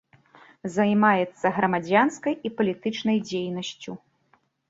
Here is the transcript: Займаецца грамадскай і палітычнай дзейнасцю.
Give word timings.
Займаецца 0.75 1.51
грамадскай 1.57 2.33
і 2.49 2.53
палітычнай 2.61 3.17
дзейнасцю. 3.29 3.91